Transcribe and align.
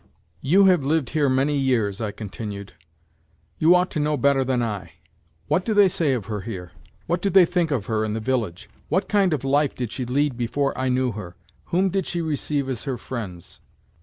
"You 0.41 0.65
have 0.65 0.83
lived 0.83 1.11
here 1.11 1.29
many 1.29 1.55
years," 1.55 2.01
I 2.01 2.09
continued; 2.11 2.73
"you 3.59 3.75
ought 3.75 3.91
to 3.91 3.99
know 3.99 4.17
better 4.17 4.43
than 4.43 4.63
I. 4.63 4.93
What 5.47 5.63
do 5.63 5.75
they 5.75 5.87
say 5.87 6.13
of 6.13 6.25
her 6.25 6.41
here? 6.41 6.71
What 7.05 7.21
do 7.21 7.29
they 7.29 7.45
think 7.45 7.69
of 7.69 7.85
her 7.85 8.03
in 8.03 8.15
the 8.15 8.19
village? 8.19 8.67
What 8.89 9.07
kind 9.07 9.31
of 9.31 9.43
a 9.43 9.47
life 9.47 9.75
did 9.75 9.91
she 9.91 10.07
lead 10.07 10.35
before 10.37 10.75
I 10.75 10.89
knew 10.89 11.11
her? 11.11 11.35
Whom 11.65 11.89
did 11.91 12.07
she 12.07 12.19
receive 12.19 12.67
as 12.67 12.85
her 12.85 12.97
friends?" 12.97 13.59